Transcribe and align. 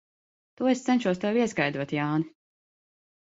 To 0.59 0.69
es 0.69 0.81
cenšos 0.85 1.19
tev 1.25 1.37
ieskaidrot, 1.41 1.93
Jāni. 1.99 2.27